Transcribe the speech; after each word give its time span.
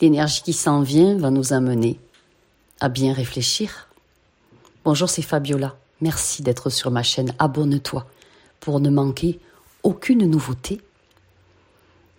L'énergie 0.00 0.42
qui 0.42 0.52
s'en 0.52 0.82
vient 0.82 1.16
va 1.16 1.30
nous 1.30 1.52
amener 1.52 1.98
à 2.78 2.88
bien 2.88 3.12
réfléchir. 3.12 3.88
Bonjour, 4.84 5.10
c'est 5.10 5.22
Fabiola. 5.22 5.76
Merci 6.00 6.42
d'être 6.42 6.70
sur 6.70 6.92
ma 6.92 7.02
chaîne. 7.02 7.34
Abonne-toi 7.40 8.06
pour 8.60 8.78
ne 8.78 8.90
manquer 8.90 9.40
aucune 9.82 10.24
nouveauté. 10.30 10.80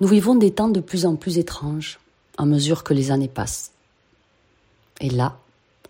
Nous 0.01 0.09
vivons 0.09 0.35
des 0.35 0.51
temps 0.51 0.67
de 0.67 0.81
plus 0.81 1.05
en 1.05 1.15
plus 1.15 1.37
étranges 1.37 1.99
à 2.37 2.45
mesure 2.45 2.83
que 2.83 2.93
les 2.93 3.11
années 3.11 3.29
passent. 3.29 3.71
Et 4.99 5.09
là, 5.09 5.39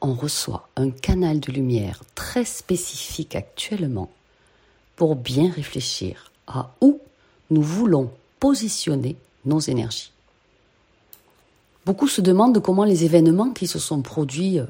on 0.02 0.14
reçoit 0.14 0.70
un 0.76 0.92
canal 0.92 1.40
de 1.40 1.52
lumière 1.52 2.04
très 2.14 2.46
spécifique 2.46 3.36
actuellement 3.36 4.12
pour 4.96 5.16
bien 5.16 5.52
réfléchir 5.52 6.32
à 6.46 6.72
où 6.82 7.00
nous 7.50 7.64
voulons 7.64 8.12
positionner 8.40 9.16
nos 9.46 9.60
énergies. 9.60 10.12
Beaucoup 11.86 12.08
se 12.08 12.22
demandent 12.22 12.62
comment 12.62 12.84
les 12.84 13.06
événements 13.06 13.52
qui 13.52 13.68
se 13.68 13.80
sont 13.80 14.02
produits 14.02 14.60
euh, 14.60 14.66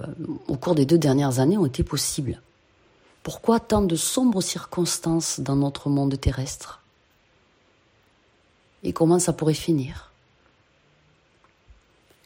au 0.48 0.56
cours 0.56 0.76
des 0.76 0.86
deux 0.86 0.98
dernières 0.98 1.40
années 1.40 1.58
ont 1.58 1.66
été 1.66 1.84
possibles. 1.84 2.42
Pourquoi 3.24 3.60
tant 3.60 3.82
de 3.82 3.96
sombres 3.96 4.42
circonstances 4.42 5.40
dans 5.40 5.56
notre 5.56 5.90
monde 5.90 6.20
terrestre? 6.20 6.82
Et 8.84 8.94
comment 8.94 9.20
ça 9.20 9.34
pourrait 9.34 9.54
finir? 9.54 10.12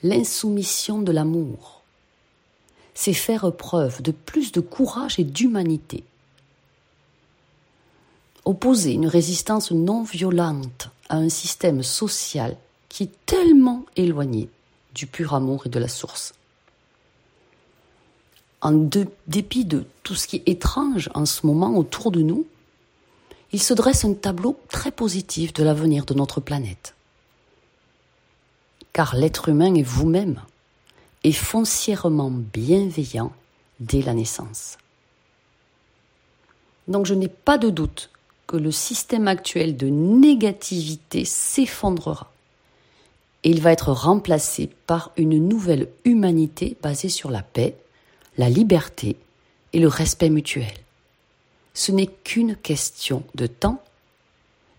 L'insoumission 0.03 1.01
de 1.01 1.11
l'amour, 1.11 1.81
c'est 2.93 3.13
faire 3.13 3.51
preuve 3.53 4.01
de 4.01 4.11
plus 4.11 4.51
de 4.51 4.59
courage 4.59 5.17
et 5.17 5.23
d'humanité. 5.23 6.03
Opposer 8.45 8.91
une 8.91 9.07
résistance 9.07 9.71
non 9.71 10.03
violente 10.03 10.89
à 11.09 11.15
un 11.15 11.29
système 11.29 11.81
social 11.81 12.57
qui 12.89 13.03
est 13.03 13.25
tellement 13.25 13.85
éloigné 13.95 14.49
du 14.93 15.07
pur 15.07 15.33
amour 15.33 15.63
et 15.65 15.69
de 15.69 15.79
la 15.79 15.87
source. 15.87 16.33
En 18.61 18.71
dépit 19.27 19.65
de 19.65 19.85
tout 20.03 20.15
ce 20.15 20.27
qui 20.27 20.37
est 20.37 20.49
étrange 20.49 21.09
en 21.13 21.25
ce 21.25 21.45
moment 21.45 21.75
autour 21.77 22.11
de 22.11 22.21
nous, 22.21 22.45
il 23.51 23.61
se 23.61 23.73
dresse 23.73 24.05
un 24.05 24.13
tableau 24.13 24.59
très 24.69 24.91
positif 24.91 25.53
de 25.53 25.63
l'avenir 25.63 26.05
de 26.05 26.13
notre 26.13 26.39
planète. 26.39 26.95
Car 28.93 29.15
l'être 29.15 29.49
humain 29.49 29.75
est 29.75 29.83
vous-même 29.83 30.41
et 31.23 31.33
foncièrement 31.33 32.31
bienveillant 32.31 33.31
dès 33.79 34.01
la 34.01 34.13
naissance. 34.13 34.77
Donc 36.87 37.05
je 37.05 37.13
n'ai 37.13 37.27
pas 37.27 37.57
de 37.57 37.69
doute 37.69 38.09
que 38.47 38.57
le 38.57 38.71
système 38.71 39.27
actuel 39.27 39.77
de 39.77 39.87
négativité 39.87 41.25
s'effondrera 41.25 42.32
et 43.43 43.49
il 43.49 43.61
va 43.61 43.71
être 43.71 43.91
remplacé 43.91 44.69
par 44.87 45.11
une 45.17 45.47
nouvelle 45.47 45.89
humanité 46.05 46.77
basée 46.81 47.09
sur 47.09 47.29
la 47.29 47.41
paix, 47.41 47.75
la 48.37 48.49
liberté 48.49 49.17
et 49.73 49.79
le 49.79 49.87
respect 49.87 50.29
mutuel. 50.29 50.73
Ce 51.73 51.91
n'est 51.91 52.07
qu'une 52.07 52.55
question 52.55 53.23
de 53.35 53.47
temps 53.47 53.81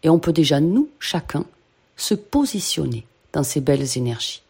et 0.03 0.11
on 0.11 0.19
peut 0.19 0.33
déjà, 0.33 0.61
nous, 0.61 0.89
chacun, 1.01 1.47
se 1.97 2.15
positionner 2.15 3.07
dans 3.33 3.43
ces 3.43 3.61
belles 3.61 3.97
énergies. 3.97 4.43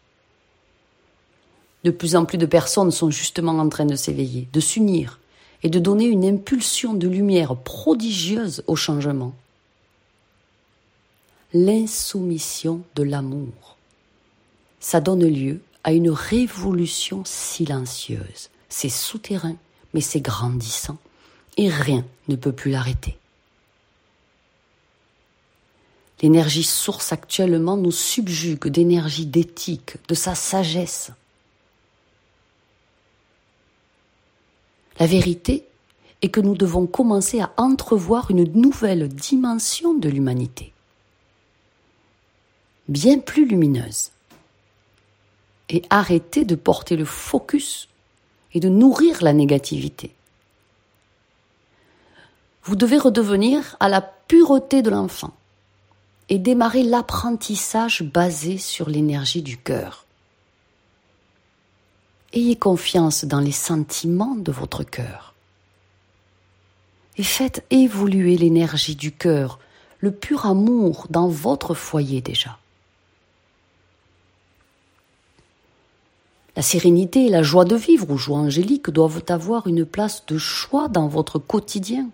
De 1.83 1.91
plus 1.91 2.15
en 2.15 2.25
plus 2.25 2.37
de 2.37 2.45
personnes 2.45 2.91
sont 2.91 3.09
justement 3.09 3.53
en 3.53 3.69
train 3.69 3.85
de 3.85 3.95
s'éveiller, 3.95 4.47
de 4.51 4.59
s'unir 4.59 5.19
et 5.63 5.69
de 5.69 5.79
donner 5.79 6.05
une 6.05 6.25
impulsion 6.25 6.93
de 6.93 7.07
lumière 7.07 7.55
prodigieuse 7.55 8.63
au 8.67 8.75
changement. 8.75 9.33
L'insoumission 11.53 12.81
de 12.95 13.03
l'amour 13.03 13.74
ça 14.85 15.01
donne 15.01 15.27
lieu 15.27 15.61
à 15.83 15.93
une 15.93 16.11
révolution 16.11 17.23
silencieuse. 17.25 18.51
C'est 18.69 18.87
souterrain, 18.87 19.55
mais 19.95 19.99
c'est 19.99 20.21
grandissant, 20.21 20.99
et 21.57 21.69
rien 21.69 22.05
ne 22.27 22.35
peut 22.35 22.51
plus 22.51 22.69
l'arrêter. 22.69 23.17
L'énergie 26.21 26.63
source 26.63 27.11
actuellement 27.11 27.77
nous 27.77 27.91
subjugue 27.91 28.67
d'énergie 28.67 29.25
d'éthique, 29.25 29.95
de 30.07 30.13
sa 30.13 30.35
sagesse. 30.35 31.09
La 34.99 35.07
vérité 35.07 35.65
est 36.21 36.29
que 36.29 36.41
nous 36.41 36.55
devons 36.55 36.85
commencer 36.85 37.41
à 37.41 37.51
entrevoir 37.57 38.29
une 38.29 38.43
nouvelle 38.53 39.07
dimension 39.07 39.95
de 39.95 40.09
l'humanité, 40.09 40.73
bien 42.87 43.17
plus 43.17 43.47
lumineuse 43.47 44.11
et 45.69 45.83
arrêter 45.89 46.45
de 46.45 46.55
porter 46.55 46.95
le 46.95 47.05
focus 47.05 47.87
et 48.53 48.59
de 48.59 48.69
nourrir 48.69 49.23
la 49.23 49.33
négativité. 49.33 50.13
Vous 52.63 52.75
devez 52.75 52.97
redevenir 52.97 53.75
à 53.79 53.89
la 53.89 54.01
pureté 54.01 54.81
de 54.81 54.89
l'enfant 54.89 55.33
et 56.29 56.39
démarrer 56.39 56.83
l'apprentissage 56.83 58.01
basé 58.01 58.57
sur 58.57 58.89
l'énergie 58.89 59.43
du 59.43 59.57
cœur. 59.57 60.05
Ayez 62.33 62.55
confiance 62.55 63.25
dans 63.25 63.39
les 63.39 63.51
sentiments 63.51 64.35
de 64.35 64.51
votre 64.51 64.83
cœur 64.83 65.35
et 67.17 67.23
faites 67.23 67.65
évoluer 67.69 68.37
l'énergie 68.37 68.95
du 68.95 69.11
cœur, 69.11 69.59
le 69.99 70.11
pur 70.11 70.45
amour 70.45 71.07
dans 71.09 71.27
votre 71.27 71.73
foyer 71.73 72.21
déjà. 72.21 72.57
La 76.55 76.61
sérénité 76.61 77.25
et 77.25 77.29
la 77.29 77.43
joie 77.43 77.65
de 77.65 77.75
vivre 77.75 78.09
ou 78.09 78.17
joie 78.17 78.37
angélique 78.37 78.89
doivent 78.89 79.23
avoir 79.27 79.67
une 79.67 79.85
place 79.85 80.25
de 80.25 80.37
choix 80.37 80.87
dans 80.87 81.07
votre 81.07 81.37
quotidien. 81.37 82.09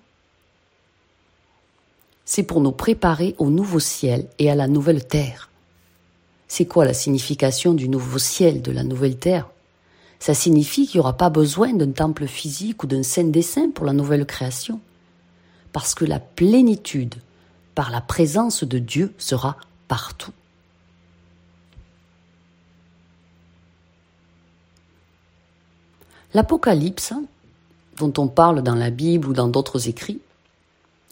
C'est 2.26 2.44
pour 2.44 2.62
nous 2.62 2.72
préparer 2.72 3.36
au 3.38 3.50
nouveau 3.50 3.80
ciel 3.80 4.28
et 4.40 4.50
à 4.50 4.56
la 4.56 4.68
nouvelle 4.68 5.06
terre. 5.06 5.50
C'est 6.48 6.66
quoi 6.66 6.86
la 6.86 6.94
signification 6.94 7.74
du 7.74 7.88
nouveau 7.88 8.18
ciel, 8.18 8.62
de 8.62 8.72
la 8.72 8.84
nouvelle 8.84 9.18
terre? 9.18 9.50
Ça 10.20 10.34
signifie 10.34 10.88
qu'il 10.88 11.00
n'y 11.00 11.02
aura 11.02 11.18
pas 11.18 11.30
besoin 11.30 11.74
d'un 11.74 11.92
temple 11.92 12.28
physique 12.28 12.84
ou 12.84 12.88
d'un 12.88 13.04
saint 13.04 13.24
dessin 13.24 13.70
pour 13.70 13.86
la 13.86 13.94
nouvelle 13.94 14.26
création. 14.26 14.80
Parce 15.72 15.96
que 15.96 16.06
la 16.06 16.20
plénitude, 16.20 17.16
par 17.76 17.92
la 17.92 18.02
présence 18.02 18.64
de 18.64 18.80
Dieu, 18.80 19.14
sera 19.18 19.58
partout. 19.88 20.34
L'Apocalypse, 26.34 27.14
dont 27.98 28.14
on 28.18 28.28
parle 28.28 28.62
dans 28.62 28.76
la 28.76 28.90
Bible 28.90 29.28
ou 29.28 29.34
dans 29.34 29.50
d'autres 29.50 29.90
écrits, 29.90 30.22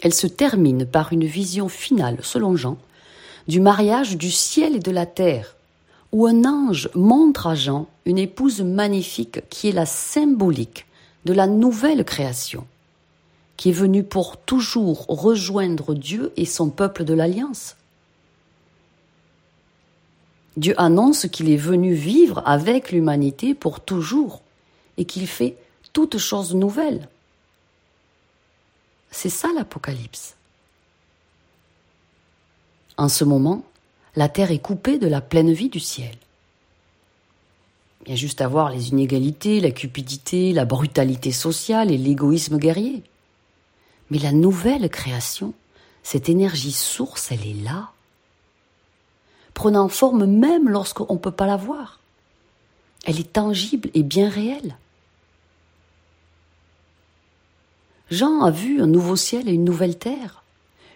elle 0.01 0.13
se 0.13 0.27
termine 0.27 0.85
par 0.85 1.11
une 1.11 1.25
vision 1.25 1.67
finale, 1.67 2.17
selon 2.21 2.55
Jean, 2.55 2.77
du 3.47 3.59
mariage 3.59 4.15
du 4.15 4.31
ciel 4.31 4.77
et 4.77 4.79
de 4.79 4.91
la 4.91 5.05
terre, 5.05 5.55
où 6.13 6.25
un 6.25 6.45
ange 6.45 6.89
montre 6.95 7.47
à 7.47 7.55
Jean 7.55 7.87
une 8.05 8.17
épouse 8.17 8.61
magnifique 8.61 9.41
qui 9.49 9.67
est 9.67 9.73
la 9.73 9.85
symbolique 9.85 10.85
de 11.25 11.33
la 11.33 11.47
nouvelle 11.47 12.05
création, 12.05 12.65
qui 13.57 13.69
est 13.69 13.73
venue 13.73 14.03
pour 14.03 14.37
toujours 14.37 15.05
rejoindre 15.09 15.95
Dieu 15.95 16.31
et 16.37 16.45
son 16.45 16.69
peuple 16.69 17.03
de 17.03 17.13
l'Alliance. 17.13 17.75
Dieu 20.55 20.73
annonce 20.77 21.27
qu'il 21.27 21.49
est 21.49 21.57
venu 21.57 21.93
vivre 21.93 22.41
avec 22.45 22.91
l'humanité 22.91 23.53
pour 23.53 23.81
toujours 23.81 24.41
et 24.99 25.05
qu'il 25.05 25.25
fait 25.27 25.55
toutes 25.93 26.19
choses 26.19 26.53
nouvelles. 26.53 27.07
C'est 29.09 29.29
ça 29.29 29.47
l'Apocalypse. 29.55 30.35
En 32.97 33.09
ce 33.09 33.23
moment, 33.23 33.63
la 34.15 34.29
terre 34.29 34.51
est 34.51 34.59
coupée 34.59 34.99
de 34.99 35.07
la 35.07 35.21
pleine 35.21 35.53
vie 35.53 35.69
du 35.69 35.79
ciel. 35.79 36.15
Il 38.05 38.11
y 38.11 38.13
a 38.13 38.17
juste 38.17 38.41
à 38.41 38.47
voir 38.47 38.69
les 38.69 38.89
inégalités, 38.89 39.61
la 39.61 39.71
cupidité, 39.71 40.51
la 40.51 40.65
brutalité 40.65 41.31
sociale 41.31 41.91
et 41.91 41.97
l'égoïsme 41.97 42.57
guerrier. 42.57 43.03
Mais 44.09 44.19
la 44.19 44.33
nouvelle 44.33 44.89
création, 44.89 45.53
cette 46.03 46.27
énergie 46.27 46.73
source, 46.73 47.31
elle 47.31 47.45
est 47.47 47.63
là, 47.63 47.91
prenant 49.53 49.87
forme 49.87 50.25
même 50.25 50.67
lorsqu'on 50.67 51.13
ne 51.13 51.19
peut 51.19 51.31
pas 51.31 51.47
la 51.47 51.57
voir. 51.57 51.99
Elle 53.05 53.19
est 53.19 53.33
tangible 53.33 53.89
et 53.93 54.03
bien 54.03 54.29
réelle. 54.29 54.75
Jean 58.11 58.41
a 58.41 58.49
vu 58.49 58.81
un 58.81 58.87
nouveau 58.87 59.15
ciel 59.15 59.47
et 59.47 59.53
une 59.53 59.63
nouvelle 59.63 59.97
terre, 59.97 60.43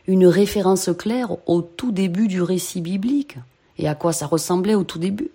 une 0.07 0.25
référence 0.25 0.89
claire 0.98 1.30
au 1.48 1.62
tout 1.62 1.92
début 1.92 2.27
du 2.27 2.42
récit 2.42 2.81
biblique 2.81 3.38
et 3.77 3.88
à 3.88 3.94
quoi 3.94 4.13
ça 4.13 4.25
ressemblait 4.25 4.75
au 4.75 4.83
tout 4.83 5.00
début. 5.00 5.30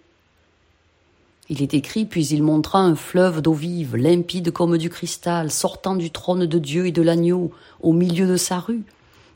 Il 1.50 1.62
est 1.62 1.74
écrit, 1.74 2.04
puis 2.04 2.26
il 2.26 2.42
montra 2.42 2.80
un 2.80 2.94
fleuve 2.94 3.40
d'eau 3.40 3.54
vive, 3.54 3.96
limpide 3.96 4.50
comme 4.50 4.76
du 4.76 4.90
cristal, 4.90 5.50
sortant 5.50 5.94
du 5.94 6.10
trône 6.10 6.46
de 6.46 6.58
Dieu 6.58 6.86
et 6.86 6.92
de 6.92 7.00
l'agneau, 7.00 7.52
au 7.80 7.92
milieu 7.92 8.26
de 8.26 8.36
sa 8.36 8.58
rue, 8.58 8.82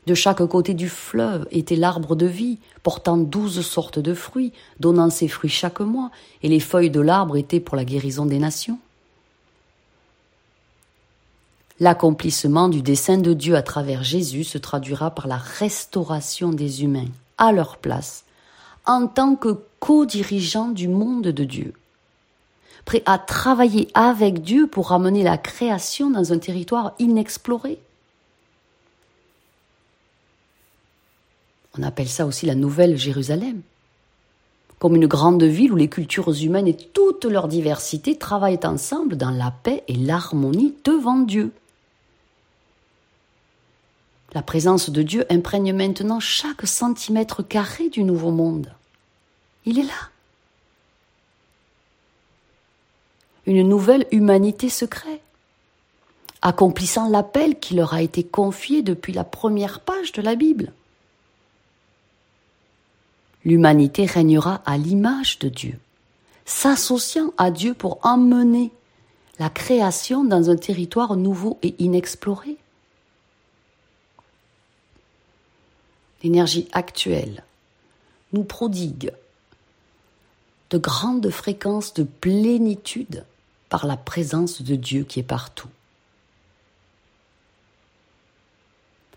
De 0.05 0.13
chaque 0.13 0.45
côté 0.47 0.73
du 0.73 0.89
fleuve 0.89 1.47
était 1.49 1.77
l'arbre 1.77 2.17
de 2.17 2.25
vie, 2.25 2.57
portant 2.83 3.15
douze 3.17 3.61
sortes 3.61 3.99
de 3.99 4.13
fruits, 4.13 4.51
donnant 4.81 5.09
ses 5.09 5.29
fruits 5.29 5.49
chaque 5.49 5.79
mois, 5.79 6.11
et 6.43 6.49
les 6.49 6.59
feuilles 6.59 6.89
de 6.89 6.99
l'arbre 6.99 7.37
étaient 7.37 7.61
pour 7.61 7.77
la 7.77 7.85
guérison 7.85 8.25
des 8.25 8.37
nations. 8.37 8.79
L'accomplissement 11.79 12.69
du 12.69 12.81
dessein 12.81 13.17
de 13.17 13.33
Dieu 13.33 13.55
à 13.55 13.63
travers 13.63 14.03
Jésus 14.03 14.43
se 14.43 14.57
traduira 14.57 15.11
par 15.11 15.27
la 15.27 15.37
restauration 15.37 16.49
des 16.49 16.83
humains 16.83 17.09
à 17.37 17.51
leur 17.51 17.77
place 17.77 18.23
en 18.85 19.07
tant 19.07 19.35
que 19.35 19.57
co-dirigeants 19.79 20.69
du 20.69 20.87
monde 20.87 21.23
de 21.23 21.43
Dieu, 21.43 21.73
prêts 22.85 23.03
à 23.05 23.17
travailler 23.17 23.87
avec 23.93 24.41
Dieu 24.41 24.67
pour 24.67 24.89
ramener 24.89 25.23
la 25.23 25.37
création 25.37 26.09
dans 26.09 26.33
un 26.33 26.37
territoire 26.37 26.93
inexploré. 26.99 27.79
On 31.77 31.83
appelle 31.83 32.09
ça 32.09 32.25
aussi 32.25 32.45
la 32.45 32.55
Nouvelle 32.55 32.97
Jérusalem, 32.97 33.61
comme 34.79 34.95
une 34.95 35.07
grande 35.07 35.43
ville 35.43 35.73
où 35.73 35.77
les 35.77 35.87
cultures 35.87 36.33
humaines 36.43 36.67
et 36.67 36.75
toute 36.75 37.25
leur 37.25 37.47
diversité 37.47 38.17
travaillent 38.17 38.59
ensemble 38.63 39.15
dans 39.15 39.31
la 39.31 39.51
paix 39.51 39.83
et 39.87 39.95
l'harmonie 39.95 40.75
devant 40.83 41.19
Dieu. 41.19 41.51
La 44.33 44.41
présence 44.41 44.89
de 44.89 45.01
Dieu 45.03 45.25
imprègne 45.29 45.73
maintenant 45.73 46.19
chaque 46.19 46.65
centimètre 46.65 47.43
carré 47.43 47.89
du 47.89 48.03
nouveau 48.03 48.31
monde. 48.31 48.73
Il 49.65 49.79
est 49.79 49.83
là. 49.83 50.09
Une 53.45 53.67
nouvelle 53.67 54.07
humanité 54.11 54.69
se 54.69 54.85
crée, 54.85 55.21
accomplissant 56.41 57.09
l'appel 57.09 57.59
qui 57.59 57.75
leur 57.75 57.93
a 57.93 58.01
été 58.01 58.23
confié 58.23 58.81
depuis 58.81 59.13
la 59.13 59.23
première 59.23 59.81
page 59.81 60.13
de 60.13 60.21
la 60.21 60.35
Bible. 60.35 60.71
L'humanité 63.45 64.05
régnera 64.05 64.61
à 64.65 64.77
l'image 64.77 65.37
de 65.39 65.49
Dieu, 65.49 65.77
s'associant 66.45 67.33
à 67.37 67.51
Dieu 67.51 67.73
pour 67.73 67.99
emmener 68.03 68.71
la 69.37 69.49
création 69.49 70.23
dans 70.23 70.49
un 70.49 70.55
territoire 70.55 71.17
nouveau 71.17 71.59
et 71.61 71.75
inexploré. 71.79 72.57
L'énergie 76.23 76.67
actuelle 76.71 77.43
nous 78.31 78.43
prodigue 78.43 79.11
de 80.69 80.77
grandes 80.77 81.29
fréquences 81.29 81.93
de 81.93 82.03
plénitude 82.03 83.25
par 83.69 83.85
la 83.85 83.97
présence 83.97 84.61
de 84.61 84.75
Dieu 84.75 85.03
qui 85.03 85.19
est 85.19 85.23
partout. 85.23 85.67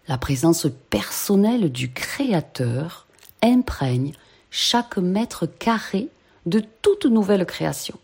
La 0.09 0.19
présence 0.19 0.67
personnelle 0.91 1.73
du 1.73 1.93
Créateur 1.93 3.07
imprègne 3.43 4.13
chaque 4.51 4.99
mètre 4.99 5.47
carré 5.47 6.09
de 6.45 6.63
toute 6.83 7.07
nouvelle 7.07 7.47
création. 7.47 7.99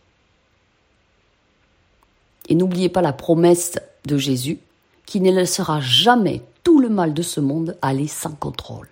Et 2.48 2.54
n'oubliez 2.54 2.88
pas 2.88 3.02
la 3.02 3.12
promesse 3.12 3.78
de 4.04 4.16
Jésus 4.16 4.58
qui 5.06 5.20
ne 5.20 5.30
laissera 5.30 5.80
jamais 5.80 6.42
tout 6.62 6.80
le 6.80 6.88
mal 6.88 7.14
de 7.14 7.22
ce 7.22 7.40
monde 7.40 7.76
aller 7.82 8.08
sans 8.08 8.32
contrôle. 8.32 8.88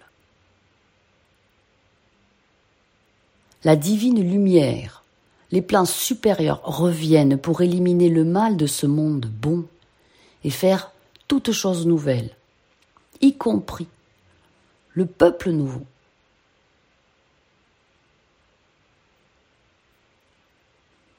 La 3.62 3.76
divine 3.76 4.22
lumière, 4.22 5.02
les 5.50 5.62
plans 5.62 5.84
supérieurs 5.84 6.62
reviennent 6.64 7.37
pour 7.37 7.61
éliminer 7.61 8.08
le 8.08 8.25
mal 8.25 8.56
de 8.56 8.67
ce 8.67 8.87
monde 8.87 9.26
bon 9.26 9.67
et 10.44 10.50
faire 10.50 10.93
toutes 11.28 11.52
choses 11.52 11.87
nouvelles, 11.87 12.34
y 13.20 13.37
compris 13.37 13.87
le 14.94 15.06
peuple 15.06 15.50
nouveau. 15.50 15.84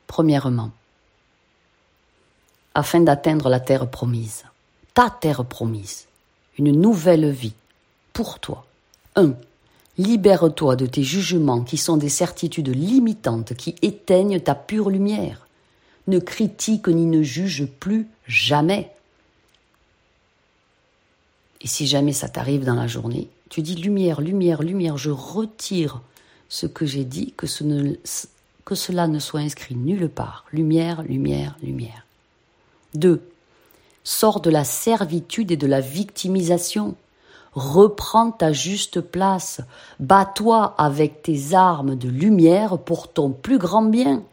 Premièrement, 0.07 0.71
afin 2.73 3.01
d'atteindre 3.01 3.49
la 3.49 3.59
terre 3.59 3.89
promise, 3.89 4.43
ta 4.93 5.09
terre 5.09 5.45
promise, 5.45 6.07
nouvelle 6.69 7.29
vie 7.29 7.53
pour 8.13 8.39
toi. 8.39 8.65
1. 9.15 9.33
Libère-toi 9.97 10.75
de 10.75 10.85
tes 10.85 11.03
jugements 11.03 11.61
qui 11.61 11.77
sont 11.77 11.97
des 11.97 12.09
certitudes 12.09 12.75
limitantes 12.75 13.53
qui 13.55 13.75
éteignent 13.81 14.39
ta 14.39 14.55
pure 14.55 14.89
lumière. 14.89 15.47
Ne 16.07 16.19
critique 16.19 16.87
ni 16.87 17.05
ne 17.05 17.21
juge 17.21 17.65
plus 17.65 18.07
jamais. 18.27 18.91
Et 21.61 21.67
si 21.67 21.87
jamais 21.87 22.13
ça 22.13 22.29
t'arrive 22.29 22.65
dans 22.65 22.75
la 22.75 22.87
journée, 22.87 23.27
tu 23.49 23.61
dis 23.61 23.75
lumière, 23.75 24.21
lumière, 24.21 24.63
lumière, 24.63 24.97
je 24.97 25.11
retire 25.11 26.01
ce 26.49 26.65
que 26.65 26.85
j'ai 26.85 27.05
dit, 27.05 27.33
que, 27.37 27.45
que 28.65 28.75
cela 28.75 29.07
ne 29.07 29.19
soit 29.19 29.41
inscrit 29.41 29.75
nulle 29.75 30.09
part. 30.09 30.45
Lumière, 30.51 31.03
lumière, 31.03 31.57
lumière. 31.61 32.05
2. 32.95 33.21
Sors 34.03 34.41
de 34.41 34.49
la 34.49 34.63
servitude 34.63 35.51
et 35.51 35.57
de 35.57 35.67
la 35.67 35.81
victimisation. 35.81 36.95
Reprends 37.53 38.31
ta 38.31 38.53
juste 38.53 39.01
place. 39.01 39.61
Bats-toi 39.99 40.73
avec 40.77 41.21
tes 41.21 41.53
armes 41.53 41.95
de 41.95 42.09
lumière 42.09 42.77
pour 42.77 43.09
ton 43.09 43.29
plus 43.31 43.57
grand 43.57 43.83
bien. 43.83 44.23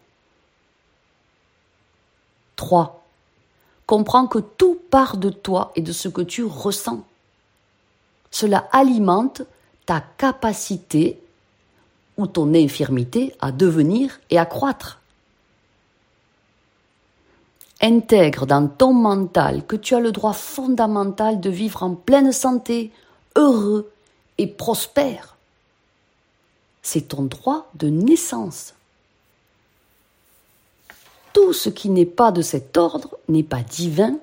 3. 2.57 3.05
Comprends 3.87 4.27
que 4.27 4.39
tout 4.39 4.79
part 4.91 5.17
de 5.17 5.31
toi 5.31 5.73
et 5.75 5.81
de 5.81 5.93
ce 5.93 6.09
que 6.09 6.23
tu 6.23 6.45
ressens. 6.45 7.05
Cela 8.31 8.69
alimente 8.73 9.43
ta 9.87 10.03
capacité 10.19 11.19
ou 12.19 12.27
ton 12.27 12.53
infirmité 12.55 13.35
à 13.41 13.53
devenir 13.53 14.21
et 14.29 14.39
à 14.39 14.45
croître. 14.45 15.01
Intègre 17.81 18.47
dans 18.47 18.67
ton 18.67 18.93
mental 18.93 19.65
que 19.65 19.77
tu 19.77 19.95
as 19.95 20.01
le 20.01 20.11
droit 20.11 20.33
fondamental 20.33 21.41
de 21.41 21.49
vivre 21.49 21.85
en 21.85 21.95
pleine 21.95 22.33
santé, 22.33 22.93
heureux 23.37 23.93
et 24.39 24.49
prospère. 24.49 25.37
C'est 26.83 27.09
ton 27.09 27.23
droit 27.23 27.71
de 27.75 27.89
naissance. 27.89 28.75
Tout 31.33 31.53
ce 31.53 31.69
qui 31.69 31.89
n'est 31.91 32.07
pas 32.07 32.33
de 32.33 32.43
cet 32.43 32.77
ordre 32.77 33.17
n'est 33.29 33.45
pas 33.45 33.63
divin. 33.63 34.19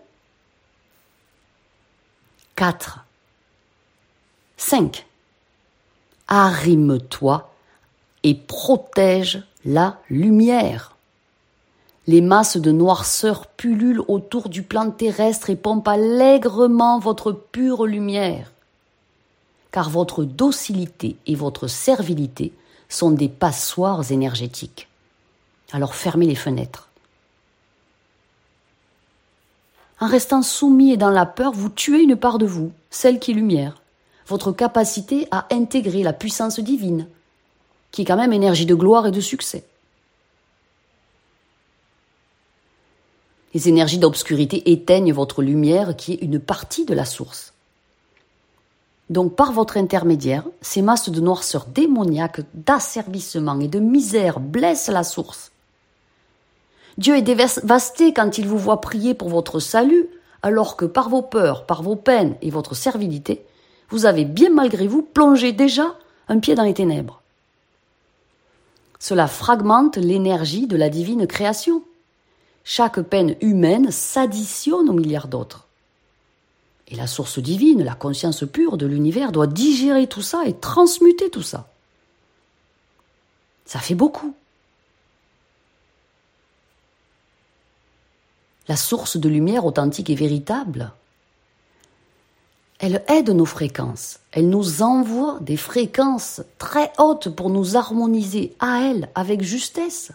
4. 2.56 3.06
5. 4.58 5.06
Arrime-toi 6.28 7.54
et 8.24 8.36
protège 8.36 9.44
la 9.64 10.00
lumière. 10.10 10.95
Les 12.08 12.22
masses 12.22 12.58
de 12.58 12.72
noirceur 12.72 13.48
pullulent 13.48 14.04
autour 14.08 14.50
du 14.50 14.62
plan 14.62 14.92
terrestre 14.92 15.50
et 15.50 15.56
pompent 15.56 15.88
allègrement 15.88 17.00
votre 17.00 17.32
pure 17.32 17.86
lumière. 17.86 18.52
Car 19.72 19.90
votre 19.90 20.24
docilité 20.24 21.18
et 21.26 21.36
votre 21.36 21.68
servilité 21.68 22.54
sont 22.90 23.12
des 23.12 23.30
passoires 23.30 24.12
énergétiques. 24.12 24.88
Alors 25.72 25.96
fermez 25.96 26.28
les 26.28 26.36
fenêtres. 26.36 26.90
En 30.00 30.08
restant 30.08 30.42
soumis 30.42 30.92
et 30.92 30.98
dans 30.98 31.10
la 31.10 31.26
peur, 31.26 31.54
vous 31.54 31.70
tuez 31.70 32.04
une 32.04 32.16
part 32.16 32.38
de 32.38 32.46
vous, 32.46 32.72
celle 32.90 33.20
qui 33.20 33.32
est 33.32 33.36
lumière, 33.36 33.82
votre 34.28 34.52
capacité 34.52 35.28
à 35.32 35.48
intégrer 35.52 36.04
la 36.04 36.14
puissance 36.14 36.60
divine, 36.60 37.08
qui 37.92 38.02
est 38.02 38.06
quand 38.06 38.18
même 38.18 38.34
énergie 38.34 38.66
de 38.66 38.76
gloire 38.76 39.08
et 39.08 39.12
de 39.12 39.22
succès. 39.22 39.64
Les 43.56 43.70
énergies 43.70 44.00
d'obscurité 44.00 44.70
éteignent 44.70 45.14
votre 45.14 45.42
lumière 45.42 45.96
qui 45.96 46.12
est 46.12 46.22
une 46.22 46.42
partie 46.42 46.84
de 46.84 46.94
la 46.94 47.06
source. 47.06 47.54
Donc 49.10 49.38
par 49.38 49.54
votre 49.54 49.78
intermédiaire, 49.78 50.44
ces 50.60 50.82
masses 50.82 51.10
de 51.10 51.22
noirceur 51.22 51.66
démoniaque, 51.68 52.42
d'asservissement 52.54 53.58
et 53.62 53.70
de 53.70 53.80
misère 53.80 54.42
blessent 54.42 54.90
la 54.90 55.06
source. 55.06 55.54
Dieu 56.98 57.16
est 57.16 57.22
dévasté 57.22 58.14
quand 58.14 58.38
il 58.38 58.46
vous 58.46 58.58
voit 58.58 58.82
prier 58.82 59.14
pour 59.14 59.30
votre 59.30 59.62
salut, 59.62 60.10
alors 60.44 60.76
que 60.76 60.84
par 60.84 61.08
vos 61.08 61.22
peurs, 61.22 61.66
par 61.66 61.82
vos 61.82 61.96
peines 61.96 62.36
et 62.42 62.50
votre 62.50 62.76
servilité, 62.76 63.46
vous 63.90 64.06
avez 64.06 64.26
bien 64.26 64.50
malgré 64.50 64.86
vous 64.86 65.02
plongé 65.02 65.54
déjà 65.54 65.96
un 66.28 66.40
pied 66.40 66.56
dans 66.56 66.64
les 66.64 66.74
ténèbres. 66.74 67.22
Cela 69.00 69.28
fragmente 69.28 69.96
l'énergie 69.96 70.68
de 70.68 70.76
la 70.76 70.90
divine 70.90 71.26
création. 71.26 71.84
Chaque 72.68 73.00
peine 73.02 73.36
humaine 73.42 73.92
s'additionne 73.92 74.90
aux 74.90 74.94
milliards 74.94 75.28
d'autres. 75.28 75.68
Et 76.88 76.96
la 76.96 77.06
source 77.06 77.38
divine, 77.38 77.84
la 77.84 77.94
conscience 77.94 78.44
pure 78.52 78.78
de 78.78 78.88
l'univers 78.88 79.32
doit 79.32 79.48
digérer 79.48 80.08
tout 80.08 80.24
ça 80.24 80.46
et 80.46 80.54
transmuter 80.54 81.30
tout 81.30 81.44
ça. 81.44 81.70
Ça 83.66 83.80
fait 83.80 83.96
beaucoup. 83.96 84.36
La 88.68 88.76
source 88.76 89.18
de 89.18 89.30
lumière 89.30 89.66
authentique 89.66 90.10
et 90.10 90.16
véritable 90.16 90.92
Elle 92.80 93.04
aide 93.08 93.30
nos 93.30 93.46
fréquences. 93.46 94.20
Elle 94.32 94.50
nous 94.50 94.82
envoie 94.82 95.38
des 95.42 95.58
fréquences 95.58 96.42
très 96.58 96.92
hautes 96.98 97.30
pour 97.30 97.52
nous 97.52 97.78
harmoniser 97.78 98.56
à 98.60 98.82
elle 98.82 99.10
avec 99.14 99.44
justesse. 99.44 100.12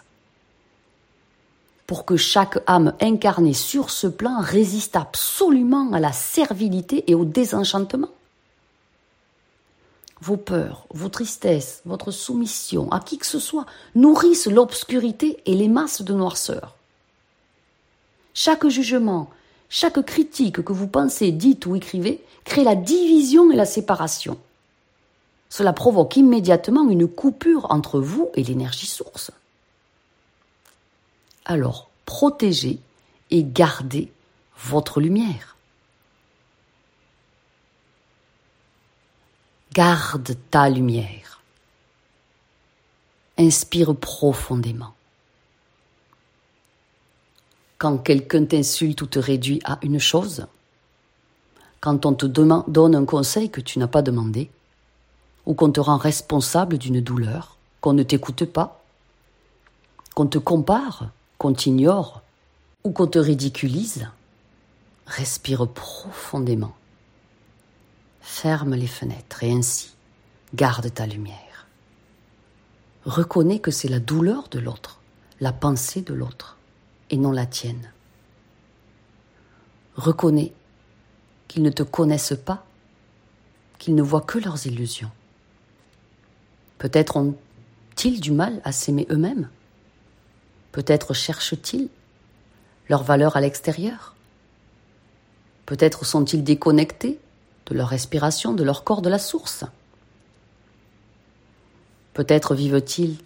Pour 1.91 2.05
que 2.05 2.17
chaque 2.17 2.63
âme 2.69 2.95
incarnée 3.01 3.53
sur 3.53 3.91
ce 3.91 4.07
plan 4.07 4.39
résiste 4.39 4.95
absolument 4.95 5.91
à 5.93 5.99
la 5.99 6.13
servilité 6.13 7.03
et 7.11 7.17
au 7.17 7.25
désenchantement. 7.25 8.11
Vos 10.21 10.37
peurs, 10.37 10.87
vos 10.95 11.09
tristesses, 11.09 11.83
votre 11.85 12.13
soumission 12.13 12.93
à 12.93 13.01
qui 13.01 13.19
que 13.19 13.27
ce 13.27 13.41
soit 13.41 13.67
nourrissent 13.97 14.47
l'obscurité 14.47 15.43
et 15.47 15.55
les 15.57 15.67
masses 15.67 16.03
de 16.03 16.15
noirceur. 16.15 16.77
Chaque 18.35 18.69
jugement, 18.69 19.29
chaque 19.69 20.01
critique 20.07 20.63
que 20.63 20.73
vous 20.73 20.87
pensez, 20.87 21.33
dites 21.33 21.67
ou 21.67 21.75
écrivez 21.75 22.23
crée 22.45 22.63
la 22.63 22.77
division 22.77 23.51
et 23.51 23.57
la 23.57 23.67
séparation. 23.67 24.39
Cela 25.49 25.73
provoque 25.73 26.17
immédiatement 26.17 26.89
une 26.89 27.09
coupure 27.09 27.67
entre 27.69 27.99
vous 27.99 28.29
et 28.37 28.45
l'énergie 28.45 28.87
source. 28.87 29.33
Alors, 31.45 31.91
protégez 32.05 32.79
et 33.31 33.45
gardez 33.45 34.13
votre 34.57 35.01
lumière. 35.01 35.57
Garde 39.73 40.37
ta 40.51 40.69
lumière. 40.69 41.41
Inspire 43.39 43.95
profondément. 43.95 44.95
Quand 47.79 47.97
quelqu'un 47.99 48.45
t'insulte 48.45 49.01
ou 49.01 49.07
te 49.07 49.19
réduit 49.19 49.61
à 49.65 49.79
une 49.83 49.99
chose, 49.99 50.47
quand 51.81 52.05
on 52.05 52.13
te 52.13 52.27
donne 52.27 52.95
un 52.95 53.05
conseil 53.07 53.49
que 53.49 53.63
tu 53.63 53.79
n'as 53.79 53.87
pas 53.87 54.03
demandé, 54.03 54.51
ou 55.47 55.55
qu'on 55.55 55.73
te 55.73 55.81
rend 55.81 55.97
responsable 55.97 56.77
d'une 56.77 57.01
douleur, 57.01 57.57
qu'on 57.81 57.95
ne 57.95 58.03
t'écoute 58.03 58.45
pas, 58.45 58.83
qu'on 60.15 60.27
te 60.27 60.39
compare, 60.39 61.09
qu'on 61.41 61.55
t'ignore, 61.55 62.21
ou 62.85 62.91
qu'on 62.93 63.07
te 63.07 63.19
ridiculise, 63.19 64.11
respire 65.07 65.67
profondément. 65.67 66.77
Ferme 68.21 68.75
les 68.75 68.87
fenêtres 68.87 69.43
et 69.43 69.51
ainsi 69.51 69.97
garde 70.53 70.93
ta 70.93 71.07
lumière. 71.07 71.67
Reconnais 73.07 73.59
que 73.59 73.71
c'est 73.71 73.89
la 73.89 74.01
douleur 74.01 74.49
de 74.51 74.59
l'autre, 74.59 75.01
la 75.41 75.51
pensée 75.51 76.03
de 76.03 76.13
l'autre 76.13 76.59
et 77.09 77.17
non 77.17 77.33
la 77.33 77.47
tienne. 77.47 77.91
Reconnais 79.97 80.53
qu'ils 81.49 81.63
ne 81.63 81.71
te 81.71 81.83
connaissent 81.83 82.37
pas, 82.45 82.67
qu'ils 83.79 83.95
ne 83.95 84.03
voient 84.03 84.21
que 84.21 84.39
leurs 84.39 84.67
illusions. 84.67 85.11
Peut-être 86.77 87.17
ont-ils 87.17 88.21
du 88.21 88.31
mal 88.31 88.61
à 88.63 88.73
s'aimer 88.73 89.07
eux-mêmes 89.11 89.49
Peut-être 90.73 91.15
cherchent-ils 91.15 91.89
leur 92.89 93.03
valeur 93.03 93.37
à 93.37 93.41
l'extérieur? 93.41 94.15
Peut-être 95.67 96.05
sont-ils 96.05 96.43
déconnectés 96.43 97.21
de 97.67 97.75
leur 97.75 97.89
respiration, 97.89 98.53
de 98.53 98.65
leur 98.65 98.83
corps, 98.85 99.03
de 99.03 99.09
la 99.09 99.19
source? 99.19 99.65
Peut-être 102.15 102.55
vivent-ils 102.55 103.17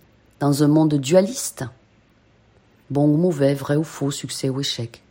dans 0.41 0.63
un 0.63 0.69
monde 0.69 0.95
dualiste? 0.95 1.65
Bon 2.91 3.07
ou 3.07 3.17
mauvais, 3.17 3.55
vrai 3.55 3.77
ou 3.77 3.85
faux, 3.85 4.11
succès 4.11 4.51
ou 4.51 4.61
échec? 4.61 5.03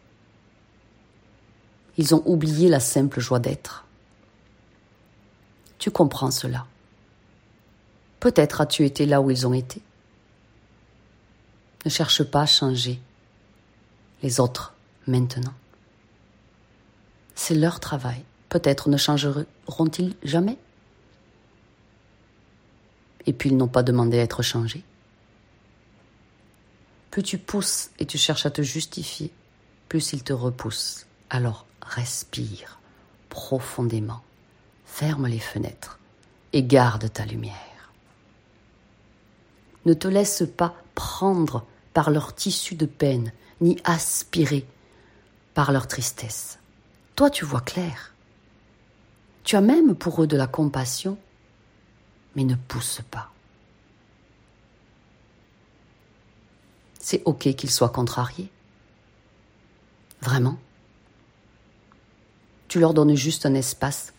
Ils 1.97 2.13
ont 2.13 2.23
oublié 2.25 2.69
la 2.69 2.79
simple 2.79 3.19
joie 3.19 3.39
d'être. 3.39 3.85
Tu 5.79 5.91
comprends 5.91 6.31
cela. 6.31 6.65
Peut-être 8.19 8.61
as-tu 8.61 8.85
été 8.85 9.05
là 9.05 9.21
où 9.21 9.31
ils 9.31 9.45
ont 9.47 9.53
été? 9.53 9.81
Ne 11.85 11.89
cherche 11.89 12.23
pas 12.23 12.41
à 12.41 12.45
changer 12.45 12.99
les 14.21 14.39
autres 14.39 14.73
maintenant. 15.07 15.53
C'est 17.35 17.55
leur 17.55 17.79
travail. 17.79 18.23
Peut-être 18.49 18.89
ne 18.89 18.97
changeront-ils 18.97 20.15
jamais. 20.23 20.57
Et 23.25 23.33
puis 23.33 23.49
ils 23.49 23.57
n'ont 23.57 23.67
pas 23.67 23.83
demandé 23.83 24.19
à 24.19 24.23
être 24.23 24.43
changés. 24.43 24.83
Plus 27.11 27.23
tu 27.23 27.37
pousses 27.37 27.91
et 27.99 28.05
tu 28.05 28.17
cherches 28.17 28.45
à 28.45 28.51
te 28.51 28.61
justifier, 28.61 29.31
plus 29.89 30.13
il 30.13 30.23
te 30.23 30.33
repousse. 30.33 31.05
Alors 31.29 31.65
respire 31.81 32.79
profondément, 33.29 34.21
ferme 34.85 35.27
les 35.27 35.39
fenêtres 35.39 35.99
et 36.53 36.63
garde 36.63 37.11
ta 37.11 37.25
lumière. 37.25 37.91
Ne 39.85 39.93
te 39.95 40.07
laisse 40.07 40.43
pas 40.55 40.75
prendre 40.93 41.65
par 41.93 42.09
leur 42.09 42.35
tissu 42.35 42.75
de 42.75 42.85
peine, 42.85 43.31
ni 43.61 43.79
aspirer 43.83 44.65
par 45.53 45.71
leur 45.71 45.87
tristesse. 45.87 46.59
Toi, 47.15 47.29
tu 47.29 47.45
vois 47.45 47.61
clair. 47.61 48.13
Tu 49.43 49.55
as 49.55 49.61
même 49.61 49.95
pour 49.95 50.23
eux 50.23 50.27
de 50.27 50.37
la 50.37 50.47
compassion, 50.47 51.17
mais 52.35 52.43
ne 52.43 52.55
pousse 52.55 53.01
pas. 53.11 53.33
c'est 57.03 57.21
OK 57.25 57.53
qu'ils 57.55 57.69
soient 57.69 57.89
contrariés. 57.89 58.49
Vraiment. 60.21 60.57
Tu 62.69 62.79
leur 62.79 62.93
donnes 62.93 63.13
juste 63.15 63.45
un 63.45 63.53
espace 63.53 64.13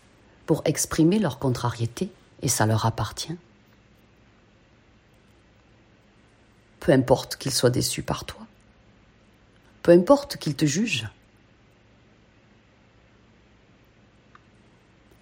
pour 0.45 0.61
exprimer 0.65 1.17
leur 1.17 1.39
contrariété 1.39 2.11
et 2.43 2.47
ça 2.47 2.67
leur 2.67 2.85
appartient. 2.85 3.35
Peu 6.85 6.91
importe 6.91 7.37
qu'ils 7.37 7.51
soient 7.51 7.71
déçus 7.71 8.03
par 8.03 8.25
toi. 8.25 8.45
Peu 9.81 9.91
importe 9.91 10.37
qu'ils 10.37 10.55
te 10.55 10.67
jugent. 10.67 11.09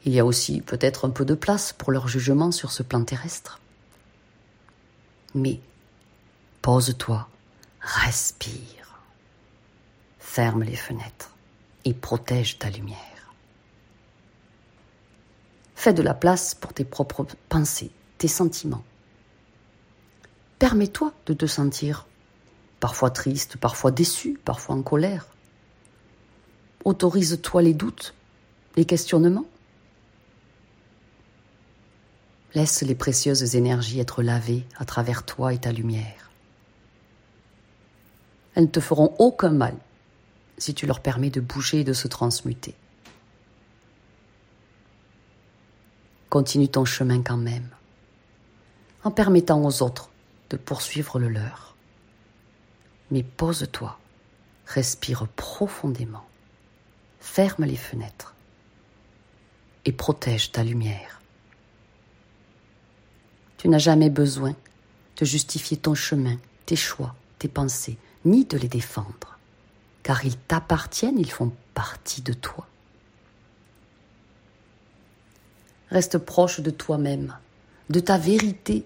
Il 0.03 0.11
y 0.11 0.19
a 0.19 0.25
aussi 0.25 0.59
peut-être 0.59 1.07
un 1.07 1.09
peu 1.09 1.23
de 1.23 1.35
place 1.35 1.71
pour 1.71 1.93
leur 1.93 2.09
jugement 2.09 2.51
sur 2.51 2.73
ce 2.73 2.83
plan 2.83 3.05
terrestre. 3.05 3.61
Mais 5.35 5.61
pose-toi 6.61 7.29
Respire. 7.79 8.99
Ferme 10.19 10.63
les 10.63 10.75
fenêtres 10.75 11.33
et 11.85 11.93
protège 11.93 12.59
ta 12.59 12.69
lumière. 12.71 13.33
Fais 15.75 15.93
de 15.93 16.01
la 16.01 16.13
place 16.13 16.55
pour 16.55 16.73
tes 16.73 16.83
propres 16.83 17.25
pensées, 17.47 17.91
tes 18.17 18.27
sentiments. 18.27 18.83
Permets-toi 20.63 21.11
de 21.25 21.33
te 21.33 21.45
sentir 21.45 22.07
parfois 22.79 23.09
triste, 23.09 23.57
parfois 23.57 23.91
déçu, 23.91 24.39
parfois 24.45 24.75
en 24.75 24.81
colère. 24.81 25.27
Autorise-toi 26.85 27.61
les 27.61 27.73
doutes, 27.73 28.13
les 28.77 28.85
questionnements. 28.85 29.43
Laisse 32.55 32.81
les 32.81 32.95
précieuses 32.95 33.57
énergies 33.57 33.99
être 33.99 34.23
lavées 34.23 34.63
à 34.77 34.85
travers 34.85 35.25
toi 35.25 35.53
et 35.53 35.57
ta 35.57 35.73
lumière. 35.73 36.31
Elles 38.55 38.63
ne 38.63 38.69
te 38.69 38.79
feront 38.79 39.13
aucun 39.19 39.51
mal 39.51 39.75
si 40.57 40.73
tu 40.73 40.87
leur 40.87 41.01
permets 41.01 41.29
de 41.29 41.41
bouger 41.41 41.81
et 41.81 41.83
de 41.83 41.91
se 41.91 42.07
transmuter. 42.07 42.73
Continue 46.29 46.69
ton 46.69 46.85
chemin 46.85 47.21
quand 47.21 47.35
même, 47.35 47.67
en 49.03 49.11
permettant 49.11 49.61
aux 49.61 49.83
autres 49.83 50.12
poursuivre 50.55 51.19
le 51.19 51.29
leur. 51.29 51.75
Mais 53.11 53.23
pose-toi, 53.23 53.99
respire 54.65 55.27
profondément, 55.27 56.25
ferme 57.19 57.65
les 57.65 57.75
fenêtres 57.75 58.33
et 59.85 59.91
protège 59.91 60.51
ta 60.51 60.63
lumière. 60.63 61.21
Tu 63.57 63.69
n'as 63.69 63.77
jamais 63.77 64.09
besoin 64.09 64.55
de 65.17 65.25
justifier 65.25 65.77
ton 65.77 65.95
chemin, 65.95 66.37
tes 66.65 66.75
choix, 66.75 67.15
tes 67.39 67.47
pensées, 67.47 67.97
ni 68.25 68.45
de 68.45 68.57
les 68.57 68.67
défendre, 68.67 69.37
car 70.01 70.25
ils 70.25 70.37
t'appartiennent, 70.37 71.19
ils 71.19 71.31
font 71.31 71.51
partie 71.73 72.21
de 72.21 72.33
toi. 72.33 72.67
Reste 75.89 76.17
proche 76.17 76.59
de 76.59 76.71
toi-même, 76.71 77.37
de 77.89 77.99
ta 77.99 78.17
vérité, 78.17 78.85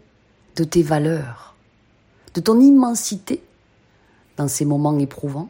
de 0.56 0.64
tes 0.64 0.84
valeurs, 0.84 1.56
de 2.34 2.42
ton 2.42 2.60
immensité 2.60 3.44
dans 4.38 4.48
ces 4.48 4.66
moments 4.66 4.98
éprouvants. 5.00 5.50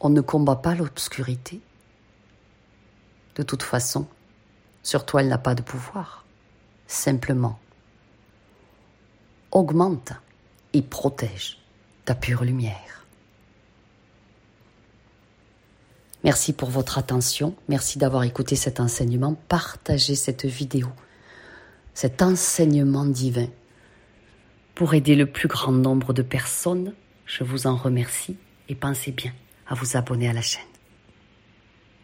On 0.00 0.10
ne 0.10 0.20
combat 0.20 0.56
pas 0.56 0.74
l'obscurité. 0.74 1.60
De 3.34 3.42
toute 3.42 3.62
façon, 3.62 4.06
sur 4.82 5.04
toi, 5.04 5.22
elle 5.22 5.28
n'a 5.28 5.38
pas 5.38 5.54
de 5.54 5.62
pouvoir. 5.62 6.24
Simplement, 6.86 7.58
augmente 9.50 10.12
et 10.72 10.82
protège 10.82 11.58
ta 12.04 12.14
pure 12.14 12.44
lumière. 12.44 13.04
Merci 16.24 16.52
pour 16.52 16.68
votre 16.70 16.98
attention. 16.98 17.54
Merci 17.68 17.98
d'avoir 17.98 18.24
écouté 18.24 18.56
cet 18.56 18.80
enseignement. 18.80 19.36
Partagez 19.48 20.14
cette 20.14 20.46
vidéo, 20.46 20.88
cet 22.00 22.22
enseignement 22.22 23.04
divin 23.04 23.48
pour 24.76 24.94
aider 24.94 25.16
le 25.16 25.26
plus 25.26 25.48
grand 25.48 25.72
nombre 25.72 26.12
de 26.12 26.22
personnes. 26.22 26.94
Je 27.26 27.42
vous 27.42 27.66
en 27.66 27.74
remercie 27.74 28.36
et 28.68 28.76
pensez 28.76 29.10
bien 29.10 29.32
à 29.66 29.74
vous 29.74 29.96
abonner 29.96 30.28
à 30.28 30.32
la 30.32 30.40
chaîne. 30.40 30.77